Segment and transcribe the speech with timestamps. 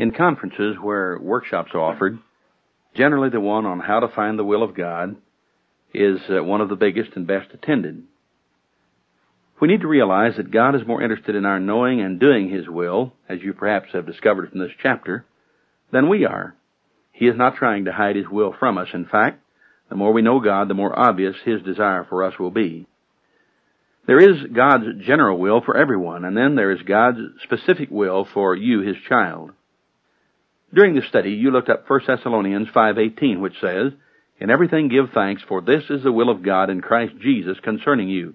[0.00, 2.20] In conferences where workshops are offered,
[2.94, 5.16] generally the one on how to find the will of God
[5.92, 8.04] is uh, one of the biggest and best attended.
[9.60, 12.66] We need to realize that God is more interested in our knowing and doing His
[12.66, 15.26] will, as you perhaps have discovered from this chapter,
[15.92, 16.54] than we are.
[17.12, 18.88] He is not trying to hide His will from us.
[18.94, 19.42] In fact,
[19.90, 22.86] the more we know God, the more obvious His desire for us will be.
[24.06, 28.56] There is God's general will for everyone, and then there is God's specific will for
[28.56, 29.50] you, His child.
[30.72, 33.92] During the study, you looked up 1 Thessalonians 5.18, which says,
[34.38, 38.08] In everything give thanks, for this is the will of God in Christ Jesus concerning
[38.08, 38.34] you.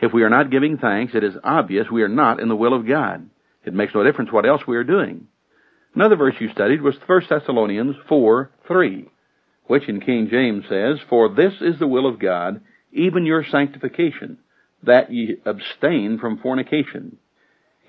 [0.00, 2.72] If we are not giving thanks, it is obvious we are not in the will
[2.72, 3.28] of God.
[3.64, 5.26] It makes no difference what else we are doing.
[5.94, 9.08] Another verse you studied was 1 Thessalonians 4:3,
[9.66, 12.60] which in King James says, For this is the will of God,
[12.92, 14.38] even your sanctification,
[14.84, 17.18] that ye abstain from fornication.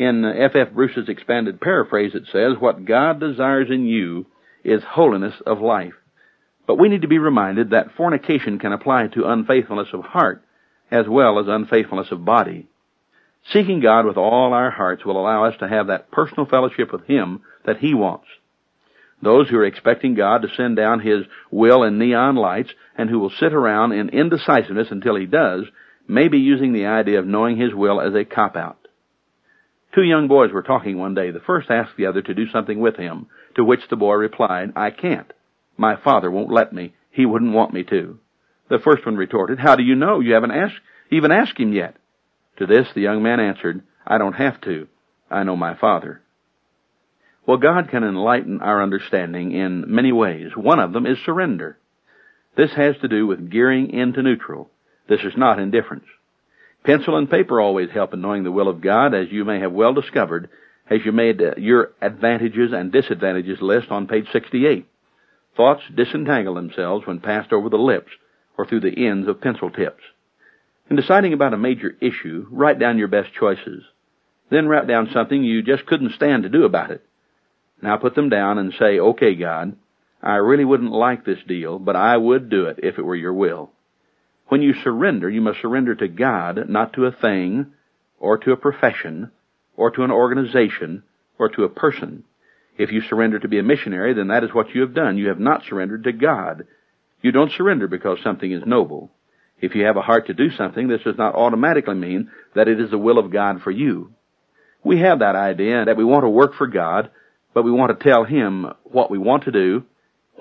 [0.01, 0.55] In F.
[0.55, 0.73] F.
[0.73, 4.25] Bruce's expanded paraphrase it says, What God desires in you
[4.63, 5.93] is holiness of life.
[6.65, 10.43] But we need to be reminded that fornication can apply to unfaithfulness of heart
[10.89, 12.67] as well as unfaithfulness of body.
[13.53, 17.05] Seeking God with all our hearts will allow us to have that personal fellowship with
[17.05, 18.25] Him that He wants.
[19.21, 23.19] Those who are expecting God to send down His will in neon lights and who
[23.19, 25.65] will sit around in indecisiveness until He does
[26.07, 28.80] may be using the idea of knowing His will as a cop-out.
[29.93, 31.31] Two young boys were talking one day.
[31.31, 34.71] The first asked the other to do something with him, to which the boy replied,
[34.75, 35.31] I can't.
[35.77, 36.93] My father won't let me.
[37.11, 38.19] He wouldn't want me to.
[38.69, 40.21] The first one retorted, How do you know?
[40.21, 41.95] You haven't asked, even asked him yet.
[42.57, 44.87] To this the young man answered, I don't have to.
[45.29, 46.21] I know my father.
[47.45, 50.51] Well, God can enlighten our understanding in many ways.
[50.55, 51.77] One of them is surrender.
[52.55, 54.69] This has to do with gearing into neutral.
[55.09, 56.05] This is not indifference.
[56.83, 59.71] Pencil and paper always help in knowing the will of God, as you may have
[59.71, 60.49] well discovered
[60.89, 64.85] as you made uh, your advantages and disadvantages list on page 68.
[65.55, 68.11] Thoughts disentangle themselves when passed over the lips
[68.57, 70.03] or through the ends of pencil tips.
[70.89, 73.83] In deciding about a major issue, write down your best choices.
[74.49, 77.05] Then write down something you just couldn't stand to do about it.
[77.81, 79.77] Now put them down and say, okay, God,
[80.21, 83.33] I really wouldn't like this deal, but I would do it if it were your
[83.33, 83.71] will.
[84.51, 87.67] When you surrender, you must surrender to God, not to a thing,
[88.19, 89.31] or to a profession,
[89.77, 91.03] or to an organization,
[91.39, 92.25] or to a person.
[92.77, 95.17] If you surrender to be a missionary, then that is what you have done.
[95.17, 96.67] You have not surrendered to God.
[97.21, 99.09] You don't surrender because something is noble.
[99.61, 102.77] If you have a heart to do something, this does not automatically mean that it
[102.81, 104.11] is the will of God for you.
[104.83, 107.09] We have that idea that we want to work for God,
[107.53, 109.85] but we want to tell Him what we want to do,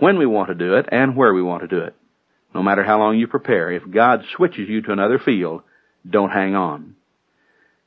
[0.01, 1.95] when we want to do it, and where we want to do it.
[2.55, 5.63] No matter how long you prepare, if God switches you to another field,
[6.09, 6.97] don't hang on.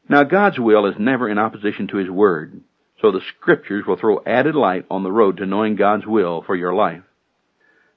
[0.08, 2.62] Now God's will is never in opposition to His Word,
[3.02, 6.56] so the Scriptures will throw added light on the road to knowing God's will for
[6.56, 7.04] your life.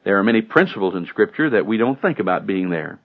[0.04, 3.00] There are many principles in Scripture that we don't think about being there.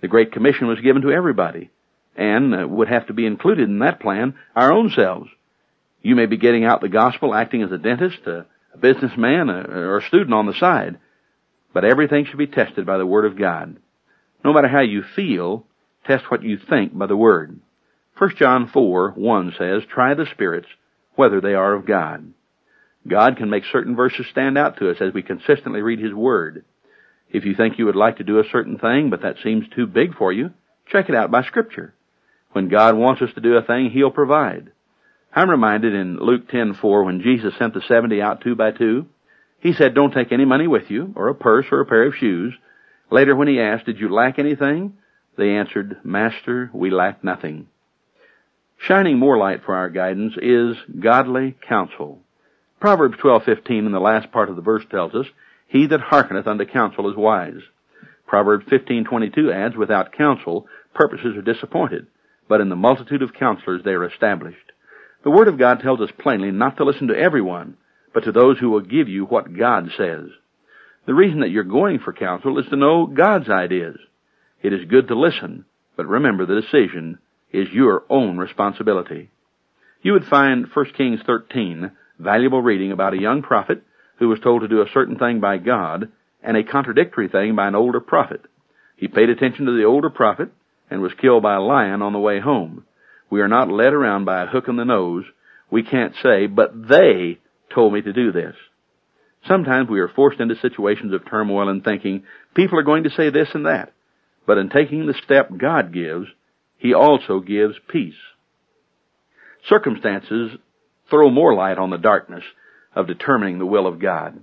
[0.00, 1.70] The Great Commission was given to everybody,
[2.16, 5.30] and uh, would have to be included in that plan our own selves.
[6.02, 8.46] You may be getting out the gospel, acting as a dentist, a,
[8.80, 10.98] businessman, or a student on the side,
[11.72, 13.76] but everything should be tested by the Word of God.
[14.44, 15.66] No matter how you feel,
[16.06, 17.60] test what you think by the Word.
[18.18, 20.68] 1 John 4, 1 says, Try the spirits,
[21.14, 22.32] whether they are of God.
[23.06, 26.64] God can make certain verses stand out to us as we consistently read His Word.
[27.30, 29.86] If you think you would like to do a certain thing, but that seems too
[29.86, 30.50] big for you,
[30.90, 31.94] check it out by Scripture.
[32.52, 34.70] When God wants us to do a thing, He'll provide.
[35.34, 39.06] I'm reminded in Luke 10:4 when Jesus sent the 70 out two by two,
[39.62, 42.16] He said, don't take any money with you, or a purse or a pair of
[42.16, 42.52] shoes.
[43.10, 44.94] Later when He asked, did you lack anything?
[45.38, 47.68] They answered, Master, we lack nothing.
[48.76, 52.18] Shining more light for our guidance is godly counsel.
[52.80, 55.26] Proverbs 12:15 in the last part of the verse tells us,
[55.68, 57.62] "He that hearkeneth unto counsel is wise."
[58.26, 62.08] Proverbs 15:22 adds, "Without counsel purposes are disappointed,
[62.48, 64.72] but in the multitude of counselors they are established."
[65.22, 67.76] The word of God tells us plainly not to listen to everyone,
[68.14, 70.26] but to those who will give you what God says.
[71.06, 73.96] The reason that you're going for counsel is to know God's ideas.
[74.62, 75.64] It is good to listen,
[75.96, 77.18] but remember the decision
[77.52, 79.30] is your own responsibility.
[80.02, 83.82] You would find 1 Kings 13 valuable reading about a young prophet
[84.18, 86.10] who was told to do a certain thing by God
[86.42, 88.42] and a contradictory thing by an older prophet.
[88.96, 90.50] He paid attention to the older prophet
[90.90, 92.84] and was killed by a lion on the way home.
[93.30, 95.24] We are not led around by a hook in the nose.
[95.70, 97.38] We can't say, but they
[97.74, 98.54] told me to do this.
[99.48, 102.24] Sometimes we are forced into situations of turmoil and thinking,
[102.54, 103.92] people are going to say this and that.
[104.46, 106.26] But in taking the step God gives,
[106.78, 108.14] He also gives peace.
[109.68, 110.52] Circumstances
[111.10, 112.44] throw more light on the darkness.
[112.94, 114.42] of determining the will of God.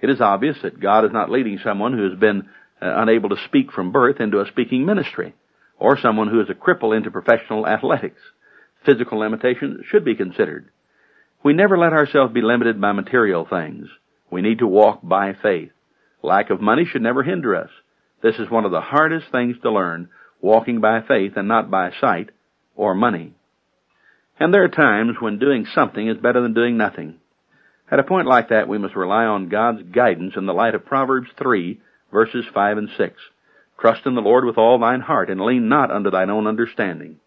[0.00, 2.42] It is obvious that God is not leading someone who has been
[2.82, 5.34] uh, unable to speak from birth into a speaking ministry,
[5.78, 8.20] or someone who is a cripple into professional athletics.
[8.84, 10.68] Physical limitations should be considered.
[11.46, 13.86] We never let ourselves be limited by material things.
[14.32, 15.70] We need to walk by faith.
[16.20, 17.70] Lack of money should never hinder us.
[18.20, 20.08] This is one of the hardest things to learn,
[20.40, 22.30] walking by faith and not by sight
[22.74, 23.32] or money.
[24.40, 27.20] And there are times when doing something is better than doing nothing.
[27.92, 30.84] At a point like that, we must rely on God's guidance in the light of
[30.84, 33.14] Proverbs 3, verses 5 and 6.
[33.78, 37.20] Trust in the Lord with all thine heart, and lean not unto thine own understanding.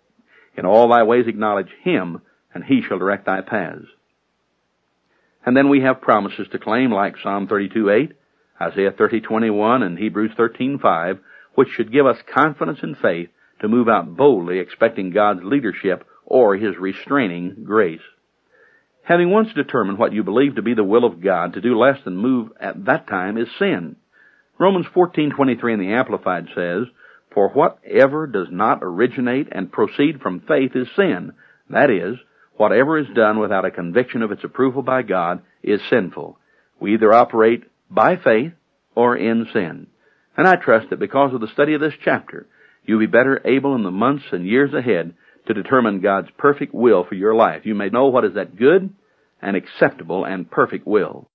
[0.58, 2.22] In all thy ways acknowledge Him,
[2.54, 3.86] and He shall direct thy paths.
[5.50, 8.12] And then we have promises to claim like Psalm 32:8,
[8.62, 11.18] Isaiah 30:21, and Hebrews 13:5,
[11.56, 13.32] which should give us confidence and faith
[13.62, 18.04] to move out boldly expecting God's leadership or His restraining grace.
[19.02, 22.00] Having once determined what you believe to be the will of God, to do less
[22.04, 23.96] than move at that time is sin.
[24.60, 26.86] Romans 14:23 in the Amplified says,
[27.32, 31.32] "For whatever does not originate and proceed from faith is sin.
[31.72, 32.20] That is,
[32.60, 36.38] whatever is done without a conviction of its approval by God is sinful.
[36.78, 38.52] We either operate by faith
[38.96, 39.88] or in sin."
[40.36, 42.48] And I trust that because of the study of this chapter,
[42.86, 45.14] you'll be better able in the months and years ahead
[45.46, 47.66] to determine God's perfect will for your life.
[47.66, 48.90] You may know what is that good
[49.42, 51.30] and acceptable and perfect will.